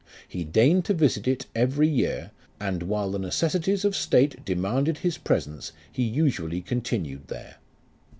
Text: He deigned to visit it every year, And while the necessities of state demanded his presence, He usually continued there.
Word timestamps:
He 0.27 0.43
deigned 0.43 0.83
to 0.85 0.95
visit 0.95 1.27
it 1.27 1.45
every 1.53 1.87
year, 1.87 2.31
And 2.59 2.81
while 2.81 3.11
the 3.11 3.19
necessities 3.19 3.85
of 3.85 3.95
state 3.95 4.43
demanded 4.43 4.97
his 4.97 5.19
presence, 5.19 5.73
He 5.91 6.01
usually 6.01 6.61
continued 6.63 7.27
there. 7.27 7.57